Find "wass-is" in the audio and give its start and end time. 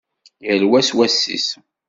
0.95-1.47